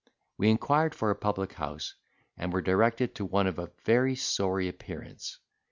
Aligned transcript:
We 0.35 0.49
inquired 0.49 0.95
for 0.95 1.11
a 1.11 1.15
public 1.15 1.53
house, 1.53 1.93
and 2.35 2.51
were 2.51 2.63
directed 2.63 3.13
to 3.13 3.23
one 3.25 3.45
of 3.45 3.59
a 3.59 3.71
very 3.85 4.15
sorry 4.15 4.67
appearance. 4.67 5.37